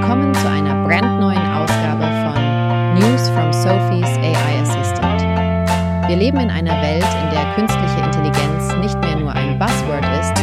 [0.00, 5.20] Willkommen zu einer brandneuen Ausgabe von News from Sophie's AI Assistant.
[6.08, 10.34] Wir leben in einer Welt, in der künstliche Intelligenz nicht mehr nur ein Buzzword ist,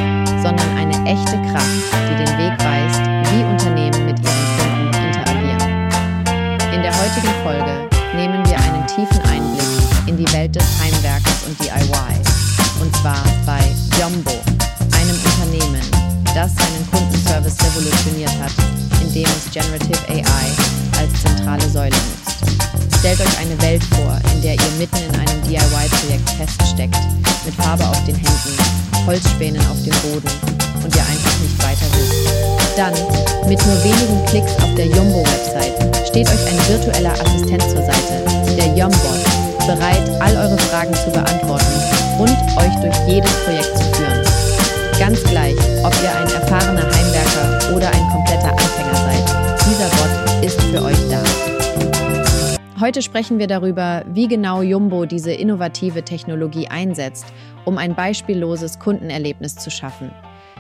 [0.44, 3.02] sondern eine echte Kraft, die den Weg weist,
[3.34, 5.90] wie Unternehmen mit ihren Kunden interagieren.
[6.72, 11.60] In der heutigen Folge nehmen wir einen tiefen Einblick in die Welt des Heimwerkers und
[11.60, 12.07] DIY.
[19.58, 22.46] Generative AI als zentrale Säule nutzt.
[23.00, 27.00] Stellt euch eine Welt vor, in der ihr mitten in einem DIY-Projekt feststeckt,
[27.44, 28.54] mit Farbe auf den Händen,
[29.08, 30.30] Holzspänen auf dem Boden
[30.84, 32.78] und ihr einfach nicht weiter wisst.
[32.78, 32.94] Dann,
[33.50, 38.22] mit nur wenigen Klicks auf der Jumbo-Website, steht euch ein virtueller Assistent zur Seite,
[38.56, 39.26] der Yumbot,
[39.66, 41.66] bereit, all eure Fragen zu beantworten
[42.20, 44.22] und euch durch jedes Projekt zu führen.
[45.00, 49.37] Ganz gleich, ob ihr ein erfahrener Heimwerker oder ein kompletter Anfänger seid,
[49.68, 51.22] dieser Bot ist für euch da.
[52.80, 57.26] Heute sprechen wir darüber, wie genau Jumbo diese innovative Technologie einsetzt,
[57.66, 60.12] um ein beispielloses Kundenerlebnis zu schaffen.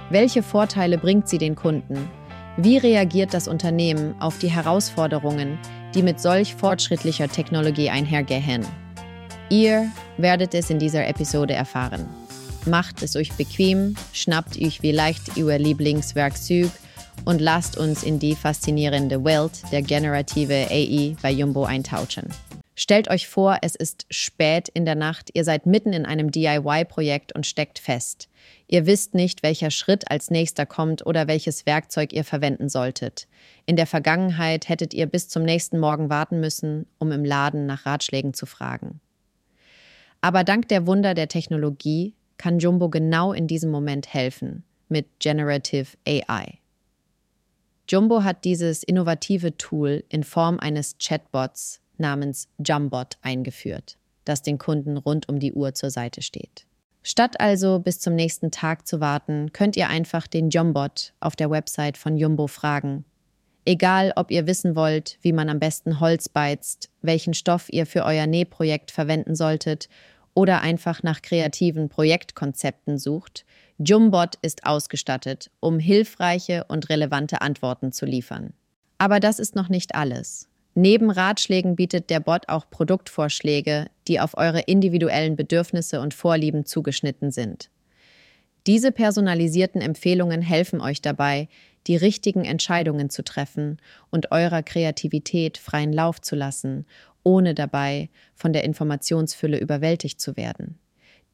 [0.09, 2.09] Welche Vorteile bringt sie den Kunden?
[2.57, 5.57] Wie reagiert das Unternehmen auf die Herausforderungen,
[5.95, 8.65] die mit solch fortschrittlicher Technologie einhergehen?
[9.49, 12.07] Ihr werdet es in dieser Episode erfahren.
[12.65, 16.71] Macht es euch bequem, schnappt euch vielleicht euer Lieblingswerkzeug
[17.25, 22.29] und lasst uns in die faszinierende Welt der generative AI bei Jumbo eintauchen.
[22.79, 27.33] Stellt euch vor, es ist spät in der Nacht, ihr seid mitten in einem DIY-Projekt
[27.33, 28.29] und steckt fest.
[28.67, 33.27] Ihr wisst nicht, welcher Schritt als nächster kommt oder welches Werkzeug ihr verwenden solltet.
[33.65, 37.87] In der Vergangenheit hättet ihr bis zum nächsten Morgen warten müssen, um im Laden nach
[37.87, 38.99] Ratschlägen zu fragen.
[40.21, 45.97] Aber dank der Wunder der Technologie kann Jumbo genau in diesem Moment helfen mit Generative
[46.07, 46.59] AI.
[47.89, 54.97] Jumbo hat dieses innovative Tool in Form eines Chatbots namens Jumbot eingeführt, das den Kunden
[54.97, 56.65] rund um die Uhr zur Seite steht.
[57.01, 61.49] Statt also bis zum nächsten Tag zu warten, könnt ihr einfach den Jumbot auf der
[61.49, 63.05] Website von Jumbo fragen.
[63.63, 68.03] Egal, ob ihr wissen wollt, wie man am besten Holz beizt, welchen Stoff ihr für
[68.03, 69.87] euer Nähprojekt verwenden solltet
[70.33, 73.45] oder einfach nach kreativen Projektkonzepten sucht,
[73.77, 78.53] Jumbot ist ausgestattet, um hilfreiche und relevante Antworten zu liefern.
[78.97, 80.49] Aber das ist noch nicht alles.
[80.73, 87.31] Neben Ratschlägen bietet der Bot auch Produktvorschläge, die auf eure individuellen Bedürfnisse und Vorlieben zugeschnitten
[87.31, 87.69] sind.
[88.65, 91.47] Diese personalisierten Empfehlungen helfen euch dabei,
[91.87, 93.77] die richtigen Entscheidungen zu treffen
[94.09, 96.85] und eurer Kreativität freien Lauf zu lassen
[97.27, 100.79] ohne dabei von der Informationsfülle überwältigt zu werden.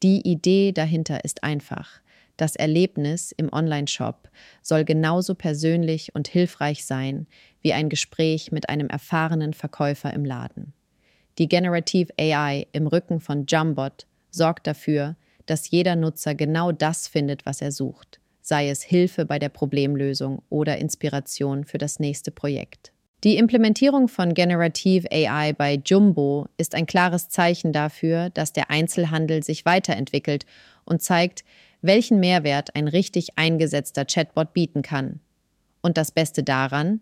[0.02, 2.00] Die Idee dahinter ist einfach.
[2.36, 4.28] Das Erlebnis im Online-Shop
[4.62, 7.26] soll genauso persönlich und hilfreich sein
[7.60, 10.72] wie ein Gespräch mit einem erfahrenen Verkäufer im Laden.
[11.38, 17.46] Die Generative AI im Rücken von Jumbot sorgt dafür, dass jeder Nutzer genau das findet,
[17.46, 22.92] was er sucht, sei es Hilfe bei der Problemlösung oder Inspiration für das nächste Projekt.
[23.24, 29.42] Die Implementierung von Generative AI bei Jumbo ist ein klares Zeichen dafür, dass der Einzelhandel
[29.42, 30.44] sich weiterentwickelt
[30.84, 31.42] und zeigt,
[31.84, 35.20] welchen Mehrwert ein richtig eingesetzter Chatbot bieten kann.
[35.82, 37.00] Und das Beste daran,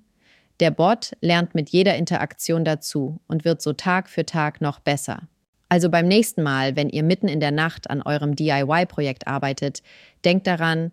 [0.61, 5.29] der Bot lernt mit jeder Interaktion dazu und wird so Tag für Tag noch besser.
[5.69, 9.83] Also beim nächsten Mal, wenn ihr mitten in der Nacht an eurem DIY-Projekt arbeitet,
[10.25, 10.93] denkt daran,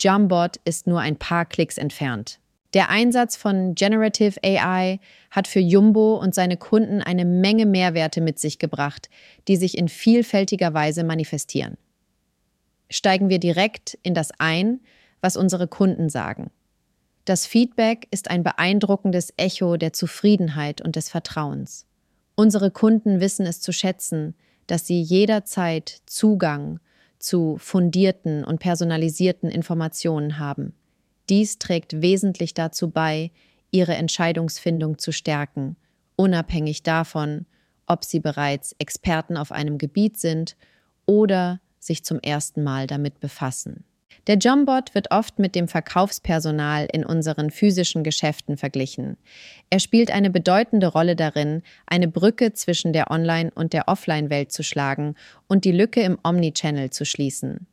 [0.00, 2.38] Jumbot ist nur ein paar Klicks entfernt.
[2.74, 5.00] Der Einsatz von Generative AI
[5.30, 9.08] hat für Jumbo und seine Kunden eine Menge Mehrwerte mit sich gebracht,
[9.48, 11.76] die sich in vielfältiger Weise manifestieren.
[12.90, 14.80] Steigen wir direkt in das ein,
[15.20, 16.50] was unsere Kunden sagen.
[17.24, 21.86] Das Feedback ist ein beeindruckendes Echo der Zufriedenheit und des Vertrauens.
[22.36, 24.34] Unsere Kunden wissen es zu schätzen,
[24.66, 26.78] dass sie jederzeit Zugang
[27.18, 30.74] zu fundierten und personalisierten Informationen haben
[31.28, 33.30] dies trägt wesentlich dazu bei,
[33.70, 35.76] ihre Entscheidungsfindung zu stärken,
[36.14, 37.46] unabhängig davon,
[37.86, 40.56] ob sie bereits Experten auf einem Gebiet sind
[41.04, 43.84] oder sich zum ersten Mal damit befassen.
[44.26, 49.16] Der Jumbot wird oft mit dem Verkaufspersonal in unseren physischen Geschäften verglichen.
[49.70, 54.64] Er spielt eine bedeutende Rolle darin, eine Brücke zwischen der Online- und der Offline-Welt zu
[54.64, 55.14] schlagen
[55.46, 57.66] und die Lücke im Omnichannel zu schließen.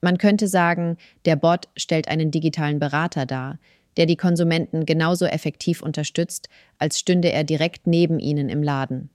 [0.00, 0.96] Man könnte sagen,
[1.26, 3.58] der Bot stellt einen digitalen Berater dar,
[3.96, 6.48] der die Konsumenten genauso effektiv unterstützt,
[6.78, 9.10] als stünde er direkt neben ihnen im Laden.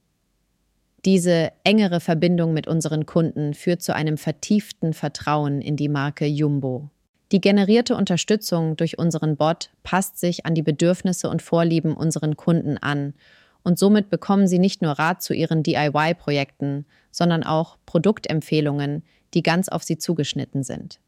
[1.04, 6.90] Diese engere Verbindung mit unseren Kunden führt zu einem vertieften Vertrauen in die Marke Jumbo.
[7.32, 12.76] Die generierte Unterstützung durch unseren Bot passt sich an die Bedürfnisse und Vorlieben unseren Kunden
[12.76, 13.14] an
[13.62, 19.02] und somit bekommen sie nicht nur Rat zu ihren DIY-Projekten, sondern auch Produktempfehlungen,
[19.34, 20.98] die ganz auf sie zugeschnitten sind.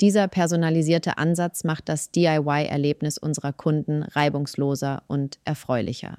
[0.00, 6.16] Dieser personalisierte Ansatz macht das DIY-Erlebnis unserer Kunden reibungsloser und erfreulicher.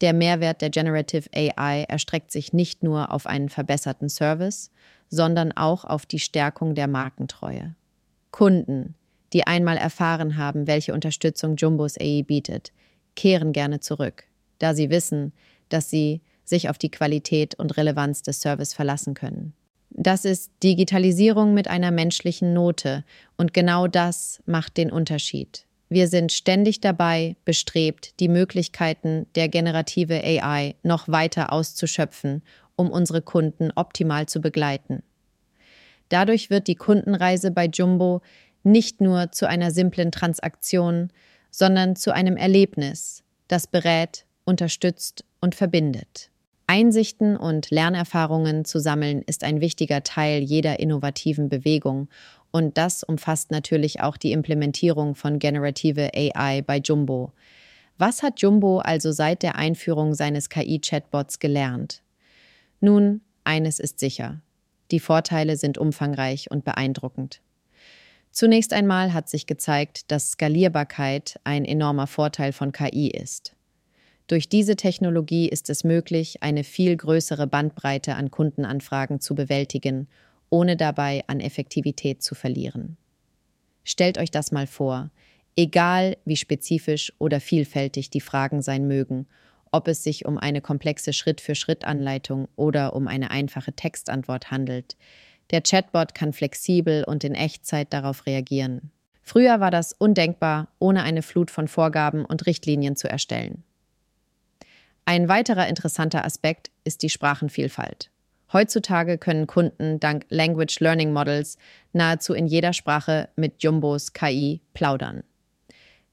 [0.00, 4.70] Der Mehrwert der Generative AI erstreckt sich nicht nur auf einen verbesserten Service,
[5.08, 7.74] sondern auch auf die Stärkung der Markentreue.
[8.30, 8.94] Kunden,
[9.32, 12.72] die einmal erfahren haben, welche Unterstützung Jumbos AI bietet,
[13.14, 14.24] kehren gerne zurück,
[14.58, 15.32] da sie wissen,
[15.68, 19.52] dass sie sich auf die Qualität und Relevanz des Service verlassen können.
[19.90, 23.04] Das ist Digitalisierung mit einer menschlichen Note
[23.36, 25.66] und genau das macht den Unterschied.
[25.92, 32.42] Wir sind ständig dabei bestrebt, die Möglichkeiten der generative AI noch weiter auszuschöpfen,
[32.76, 35.02] um unsere Kunden optimal zu begleiten.
[36.08, 38.22] Dadurch wird die Kundenreise bei Jumbo
[38.62, 41.10] nicht nur zu einer simplen Transaktion,
[41.50, 46.30] sondern zu einem Erlebnis, das berät, unterstützt und verbindet.
[46.68, 52.08] Einsichten und Lernerfahrungen zu sammeln ist ein wichtiger Teil jeder innovativen Bewegung
[52.52, 57.32] und das umfasst natürlich auch die Implementierung von generative AI bei Jumbo.
[57.98, 62.02] Was hat Jumbo also seit der Einführung seines KI-Chatbots gelernt?
[62.80, 64.40] Nun, eines ist sicher.
[64.90, 67.40] Die Vorteile sind umfangreich und beeindruckend.
[68.32, 73.54] Zunächst einmal hat sich gezeigt, dass Skalierbarkeit ein enormer Vorteil von KI ist.
[74.28, 80.06] Durch diese Technologie ist es möglich, eine viel größere Bandbreite an Kundenanfragen zu bewältigen,
[80.50, 82.96] ohne dabei an Effektivität zu verlieren.
[83.84, 85.10] Stellt euch das mal vor,
[85.56, 89.26] egal wie spezifisch oder vielfältig die Fragen sein mögen
[89.72, 94.96] ob es sich um eine komplexe Schritt-für-Schritt-Anleitung oder um eine einfache Textantwort handelt.
[95.50, 98.90] Der Chatbot kann flexibel und in Echtzeit darauf reagieren.
[99.22, 103.62] Früher war das undenkbar, ohne eine Flut von Vorgaben und Richtlinien zu erstellen.
[105.04, 108.10] Ein weiterer interessanter Aspekt ist die Sprachenvielfalt.
[108.52, 111.56] Heutzutage können Kunden dank Language Learning Models
[111.92, 115.22] nahezu in jeder Sprache mit Jumbos KI plaudern.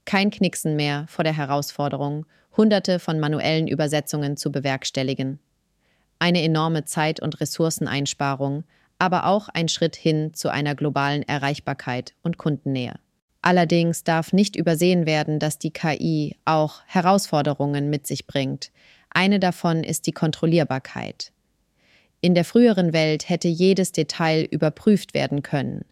[0.05, 2.25] Kein Knicksen mehr vor der Herausforderung,
[2.55, 5.39] Hunderte von manuellen Übersetzungen zu bewerkstelligen.
[6.19, 8.63] Eine enorme Zeit- und Ressourceneinsparung,
[8.99, 12.95] aber auch ein Schritt hin zu einer globalen Erreichbarkeit und Kundennähe.
[13.41, 18.71] Allerdings darf nicht übersehen werden, dass die KI auch Herausforderungen mit sich bringt.
[19.09, 21.31] Eine davon ist die Kontrollierbarkeit.
[22.19, 25.85] In der früheren Welt hätte jedes Detail überprüft werden können.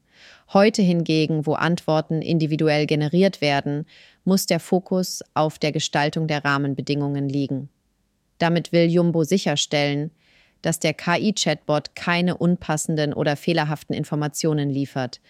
[0.53, 3.85] Heute hingegen, wo Antworten individuell generiert werden,
[4.23, 7.69] muss der Fokus auf der Gestaltung der Rahmenbedingungen liegen.
[8.37, 10.11] Damit will Jumbo sicherstellen,
[10.61, 15.21] dass der KI-Chatbot keine unpassenden oder fehlerhaften Informationen liefert.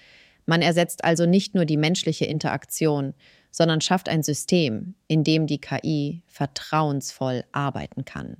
[0.45, 3.13] Man ersetzt also nicht nur die menschliche Interaktion,
[3.51, 8.37] sondern schafft ein System, in dem die KI vertrauensvoll arbeiten kann.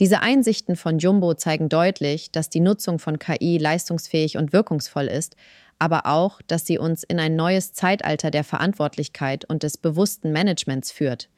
[0.00, 5.34] Diese Einsichten von Jumbo zeigen deutlich, dass die Nutzung von KI leistungsfähig und wirkungsvoll ist,
[5.80, 10.92] aber auch, dass sie uns in ein neues Zeitalter der Verantwortlichkeit und des bewussten Managements
[10.92, 11.28] führt.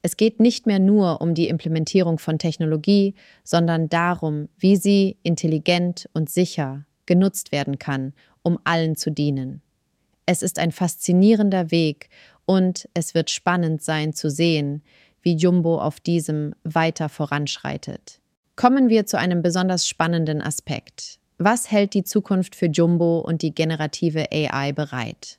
[0.00, 3.14] Es geht nicht mehr nur um die Implementierung von Technologie,
[3.44, 9.60] sondern darum, wie sie intelligent und sicher genutzt werden kann, um allen zu dienen.
[10.24, 12.10] Es ist ein faszinierender Weg
[12.44, 14.82] und es wird spannend sein zu sehen,
[15.22, 18.20] wie Jumbo auf diesem weiter voranschreitet.
[18.56, 21.18] Kommen wir zu einem besonders spannenden Aspekt.
[21.38, 25.38] Was hält die Zukunft für Jumbo und die generative AI bereit?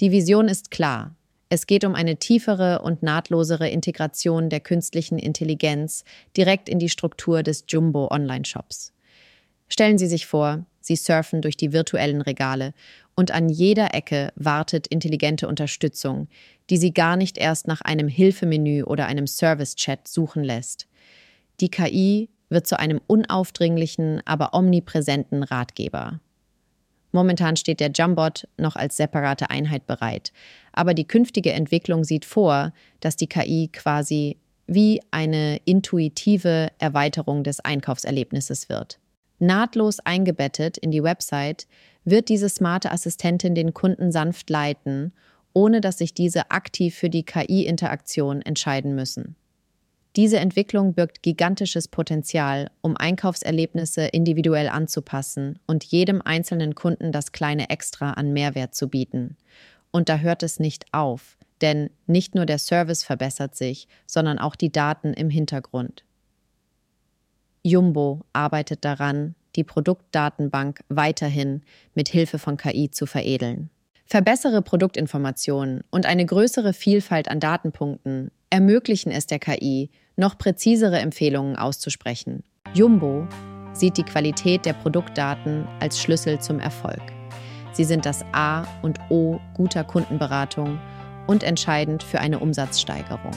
[0.00, 1.16] Die Vision ist klar.
[1.48, 6.04] Es geht um eine tiefere und nahtlosere Integration der künstlichen Intelligenz
[6.36, 8.92] direkt in die Struktur des Jumbo Online-Shops.
[9.68, 12.72] Stellen Sie sich vor, Sie surfen durch die virtuellen Regale
[13.18, 16.28] und an jeder Ecke wartet intelligente Unterstützung,
[16.70, 20.86] die Sie gar nicht erst nach einem Hilfemenü oder einem Service-Chat suchen lässt.
[21.60, 26.20] Die KI wird zu einem unaufdringlichen, aber omnipräsenten Ratgeber.
[27.10, 30.32] Momentan steht der Jumbot noch als separate Einheit bereit,
[30.72, 34.36] aber die künftige Entwicklung sieht vor, dass die KI quasi
[34.68, 39.00] wie eine intuitive Erweiterung des Einkaufserlebnisses wird.
[39.40, 41.66] Nahtlos eingebettet in die Website
[42.10, 45.12] wird diese smarte Assistentin den Kunden sanft leiten,
[45.52, 49.36] ohne dass sich diese aktiv für die KI-Interaktion entscheiden müssen.
[50.16, 57.70] Diese Entwicklung birgt gigantisches Potenzial, um Einkaufserlebnisse individuell anzupassen und jedem einzelnen Kunden das kleine
[57.70, 59.36] Extra an Mehrwert zu bieten.
[59.90, 64.56] Und da hört es nicht auf, denn nicht nur der Service verbessert sich, sondern auch
[64.56, 66.04] die Daten im Hintergrund.
[67.62, 71.62] Jumbo arbeitet daran, die Produktdatenbank weiterhin
[71.94, 73.68] mit Hilfe von KI zu veredeln.
[74.06, 81.56] Verbessere Produktinformationen und eine größere Vielfalt an Datenpunkten ermöglichen es der KI, noch präzisere Empfehlungen
[81.56, 82.42] auszusprechen.
[82.72, 83.26] Jumbo
[83.74, 87.02] sieht die Qualität der Produktdaten als Schlüssel zum Erfolg.
[87.72, 90.78] Sie sind das A und O guter Kundenberatung
[91.26, 93.32] und entscheidend für eine Umsatzsteigerung.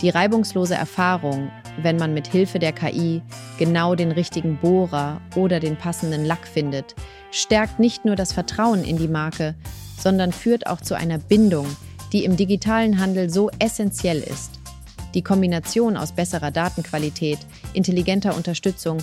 [0.00, 3.22] Die reibungslose Erfahrung, wenn man mit Hilfe der KI
[3.58, 6.94] genau den richtigen Bohrer oder den passenden Lack findet,
[7.30, 9.54] stärkt nicht nur das Vertrauen in die Marke,
[9.98, 11.66] sondern führt auch zu einer Bindung,
[12.12, 14.60] die im digitalen Handel so essentiell ist.
[15.14, 17.38] Die Kombination aus besserer Datenqualität,
[17.72, 18.98] intelligenter Unterstützung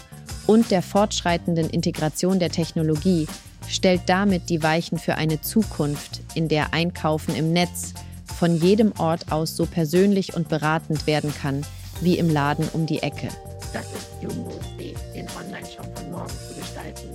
[0.47, 3.27] und der fortschreitenden Integration der Technologie
[3.67, 7.93] stellt damit die Weichen für eine Zukunft, in der Einkaufen im Netz
[8.25, 11.63] von jedem Ort aus so persönlich und beratend werden kann
[12.01, 13.29] wie im Laden um die Ecke.
[13.73, 17.09] Das ist Jumbos Weg, den Online-Shop von morgen zu gestalten,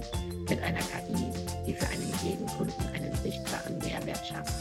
[0.48, 1.26] mit einer KI,
[1.66, 4.52] die für einen jeden Kunden einen sichtbaren Mehrwert schafft.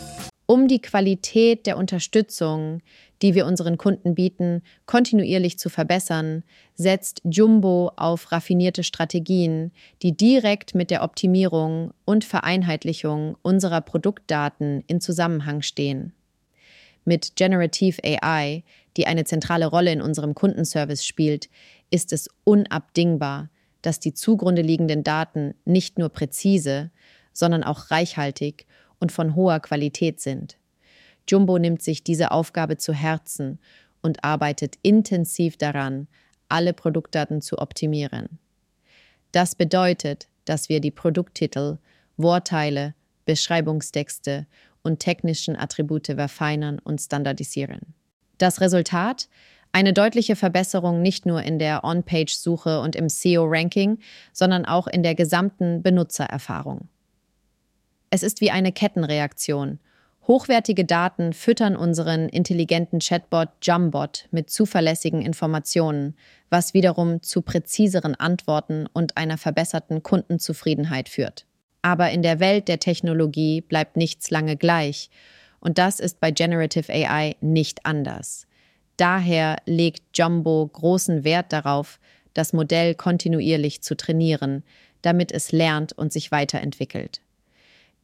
[0.47, 2.81] Um die Qualität der Unterstützung,
[3.21, 6.43] die wir unseren Kunden bieten, kontinuierlich zu verbessern,
[6.75, 9.71] setzt Jumbo auf raffinierte Strategien,
[10.03, 16.13] die direkt mit der Optimierung und Vereinheitlichung unserer Produktdaten in Zusammenhang stehen.
[17.05, 18.63] Mit Generative AI,
[18.97, 21.49] die eine zentrale Rolle in unserem Kundenservice spielt,
[21.89, 23.49] ist es unabdingbar,
[23.81, 26.91] dass die zugrunde liegenden Daten nicht nur präzise,
[27.33, 28.65] sondern auch reichhaltig
[28.99, 30.57] und von hoher Qualität sind.
[31.27, 33.59] Jumbo nimmt sich diese Aufgabe zu Herzen
[34.01, 36.07] und arbeitet intensiv daran,
[36.47, 38.39] alle Produktdaten zu optimieren.
[39.31, 41.79] Das bedeutet, dass wir die Produkttitel,
[42.17, 42.93] Wortteile,
[43.25, 44.45] Beschreibungstexte
[44.83, 47.95] und technischen Attribute verfeinern und standardisieren.
[48.37, 49.27] Das Resultat?
[49.71, 53.99] Eine deutliche Verbesserung nicht nur in der On-Page-Suche und im SEO-Ranking,
[54.31, 56.87] sondern auch in der gesamten Benutzererfahrung.
[58.09, 59.79] Es ist wie eine Kettenreaktion.
[60.27, 66.15] Hochwertige Daten füttern unseren intelligenten Chatbot Jumbot mit zuverlässigen Informationen,
[66.49, 71.45] was wiederum zu präziseren Antworten und einer verbesserten Kundenzufriedenheit führt.
[71.81, 75.09] Aber in der Welt der Technologie bleibt nichts lange gleich
[75.65, 78.45] und das ist bei Generative AI nicht anders.
[78.97, 81.99] Daher legt Jumbo großen Wert darauf,
[82.35, 84.61] das Modell kontinuierlich zu trainieren,
[85.01, 87.19] damit es lernt und sich weiterentwickelt.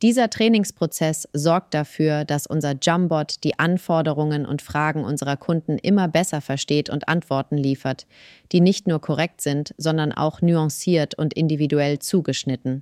[0.02, 6.42] Dieser Trainingsprozess sorgt dafür, dass unser Jumbot die Anforderungen und Fragen unserer Kunden immer besser
[6.42, 8.08] versteht und Antworten liefert,
[8.52, 12.82] die nicht nur korrekt sind, sondern auch nuanciert und individuell zugeschnitten.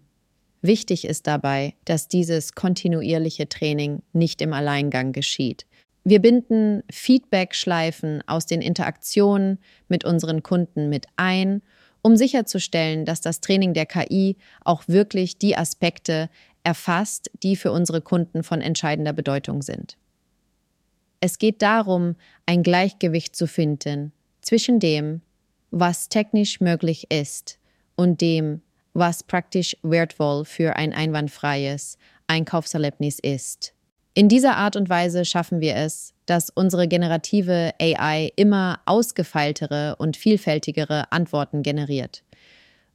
[0.62, 5.66] Wichtig ist dabei, dass dieses kontinuierliche Training nicht im Alleingang geschieht.
[6.04, 11.62] Wir binden Feedback-Schleifen aus den Interaktionen mit unseren Kunden mit ein,
[12.02, 16.30] um sicherzustellen, dass das Training der KI auch wirklich die Aspekte
[16.64, 19.98] erfasst, die für unsere Kunden von entscheidender Bedeutung sind.
[21.22, 25.22] Es geht darum, ein Gleichgewicht zu finden zwischen dem,
[25.72, 27.60] was technisch möglich ist
[27.96, 28.62] und dem,
[29.00, 33.74] was praktisch wertvoll für ein einwandfreies Einkaufserlebnis ist.
[34.14, 40.18] In dieser Art und Weise schaffen wir es, dass unsere generative AI immer ausgefeiltere und
[40.18, 42.24] vielfältigere Antworten generiert.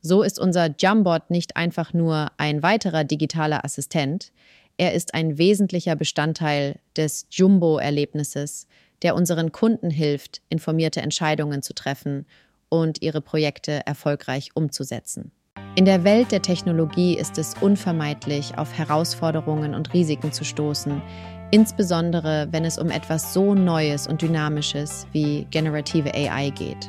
[0.00, 4.32] So ist unser Jumbot nicht einfach nur ein weiterer digitaler Assistent,
[4.76, 8.66] er ist ein wesentlicher Bestandteil des Jumbo-Erlebnisses,
[9.02, 12.26] der unseren Kunden hilft, informierte Entscheidungen zu treffen
[12.68, 15.30] und ihre Projekte erfolgreich umzusetzen.
[15.76, 21.02] In der Welt der Technologie ist es unvermeidlich, auf Herausforderungen und Risiken zu stoßen,
[21.50, 26.86] insbesondere wenn es um etwas so Neues und Dynamisches wie generative AI geht.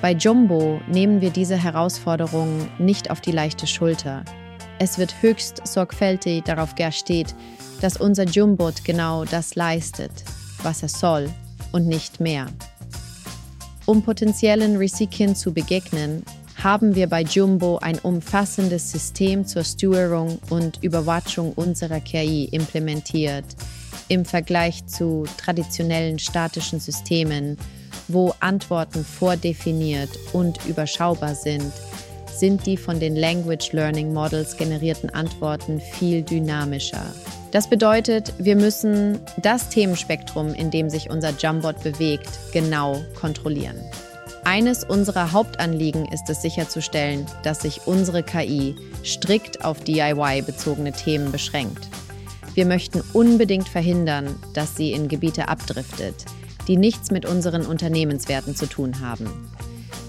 [0.00, 4.24] Bei Jumbo nehmen wir diese Herausforderungen nicht auf die leichte Schulter.
[4.78, 7.34] Es wird höchst sorgfältig darauf geachtet,
[7.82, 10.24] dass unser Jumbot genau das leistet,
[10.62, 11.28] was er soll
[11.72, 12.46] und nicht mehr.
[13.84, 16.24] Um potenziellen Risiken zu begegnen,
[16.64, 23.44] haben wir bei Jumbo ein umfassendes System zur Steuerung und Überwachung unserer KI implementiert,
[24.08, 27.58] im Vergleich zu traditionellen statischen Systemen,
[28.08, 31.70] wo Antworten vordefiniert und überschaubar sind,
[32.34, 37.04] sind die von den Language Learning Models generierten Antworten viel dynamischer.
[37.50, 43.76] Das bedeutet, wir müssen das Themenspektrum, in dem sich unser Jumbot bewegt, genau kontrollieren.
[44.44, 51.88] Eines unserer Hauptanliegen ist es sicherzustellen, dass sich unsere KI strikt auf DIY-bezogene Themen beschränkt.
[52.54, 56.26] Wir möchten unbedingt verhindern, dass sie in Gebiete abdriftet,
[56.68, 59.50] die nichts mit unseren Unternehmenswerten zu tun haben.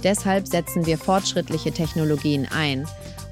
[0.03, 2.85] Deshalb setzen wir fortschrittliche Technologien ein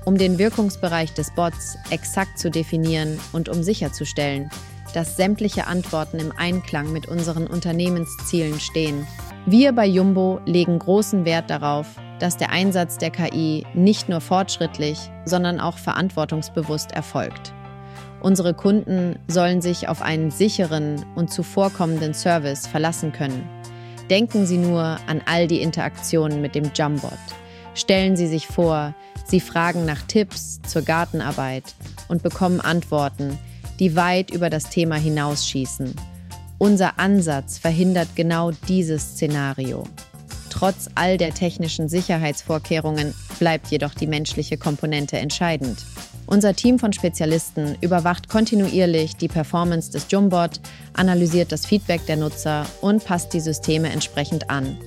[0.05, 4.50] um den Wirkungsbereich des Bots exakt zu definieren und um sicherzustellen,
[4.93, 9.07] dass sämtliche Antworten im Einklang mit unseren Unternehmenszielen stehen.
[9.45, 11.85] Wir bei Jumbo legen großen Wert darauf,
[12.19, 17.53] dass der Einsatz der KI nicht nur fortschrittlich, sondern auch verantwortungsbewusst erfolgt.
[18.21, 23.45] Unsere Kunden sollen sich auf einen sicheren und zuvorkommenden Service verlassen können.
[24.09, 27.12] Denken Sie nur an all die Interaktionen mit dem Jumbot.
[27.73, 28.95] Stellen Sie sich vor,
[29.25, 31.75] Sie fragen nach Tipps zur Gartenarbeit
[32.07, 33.38] und bekommen Antworten,
[33.79, 36.12] die weit über das Thema hinausschießen.
[36.63, 39.84] Unser Ansatz verhindert genau dieses Szenario.
[40.50, 45.79] Trotz all der technischen Sicherheitsvorkehrungen bleibt jedoch die menschliche Komponente entscheidend.
[46.25, 50.62] Unser Team von Spezialisten überwacht kontinuierlich die Performance des Jumbot,
[50.93, 54.77] analysiert das Feedback der Nutzer und passt die Systeme entsprechend an.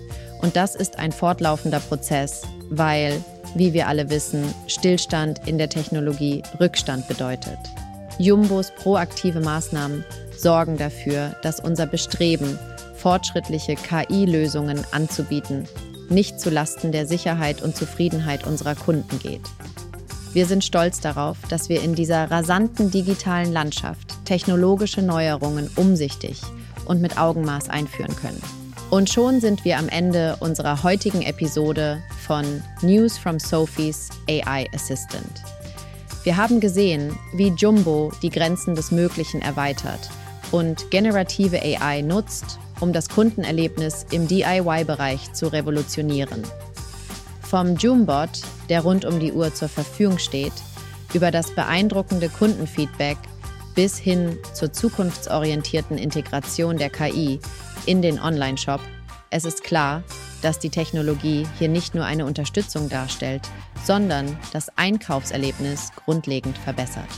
[0.41, 2.41] Und das ist ein fortlaufender Prozess,
[2.71, 3.23] weil,
[3.55, 7.59] wie wir alle wissen, Stillstand in der Technologie Rückstand bedeutet.
[8.19, 10.03] Jumbos proaktive Maßnahmen
[10.41, 12.59] sorgen dafür, dass unser Bestreben,
[12.97, 15.69] fortschrittliche KI-Lösungen anzubieten,
[16.09, 19.43] nicht zu Lasten der Sicherheit und Zufriedenheit unserer Kunden geht.
[20.33, 26.43] Wir sind stolz darauf, dass wir in dieser rasanten digitalen Landschaft technologische Neuerungen umsichtig
[26.85, 28.43] und mit Augenmaß einführen können.
[28.91, 32.45] Und schon sind wir am Ende unserer heutigen Episode von
[32.83, 35.43] News from Sophie's AI Assistant.
[36.23, 40.11] Wir haben gesehen, wie Jumbo die Grenzen des Möglichen erweitert
[40.53, 46.43] und generative AI nutzt, um das Kundenerlebnis im DIY-Bereich zu revolutionieren.
[47.41, 50.53] Vom Joombot, der rund um die Uhr zur Verfügung steht,
[51.15, 53.19] über das beeindruckende Kundenfeedback
[53.75, 57.39] bis hin zur zukunftsorientierten Integration der KI
[57.85, 58.81] in den Online-Shop.
[59.31, 60.03] Es ist klar,
[60.43, 63.43] dass die Technologie hier nicht nur eine Unterstützung darstellt,
[63.85, 67.09] sondern das Einkaufserlebnis grundlegend verbessert.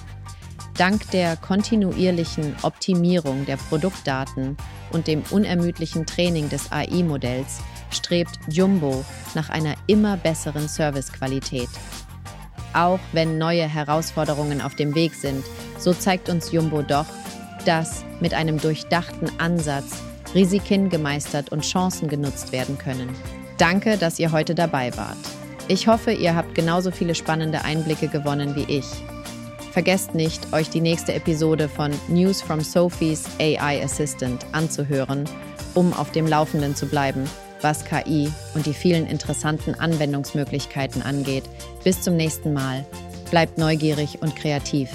[0.79, 4.57] Dank der kontinuierlichen Optimierung der Produktdaten
[4.93, 7.59] und dem unermüdlichen Training des AI-Modells
[7.91, 9.05] strebt Jumbo
[9.35, 11.69] nach einer immer besseren Servicequalität.
[12.75, 15.45] Auch wenn neue Herausforderungen auf dem Weg sind,
[15.79, 17.07] so zeigt uns Jumbo doch,
[17.67, 20.01] dass mit einem durchdachten Ansatz
[20.33, 23.09] Risiken gemeistert und Chancen genutzt werden können.
[23.57, 25.19] Danke, dass ihr heute dabei wart.
[25.67, 28.87] Ich hoffe, ihr habt genauso viele spannende Einblicke gewonnen wie ich.
[29.79, 35.23] Vergesst nicht, euch die nächste Episode von News from Sophie's AI Assistant anzuhören,
[35.73, 41.45] um auf dem Laufenden zu bleiben was KI und die vielen interessanten Anwendungsmöglichkeiten angeht.
[41.85, 42.85] Bis zum nächsten Mal.
[43.31, 44.91] Bleibt neugierig und kreativ.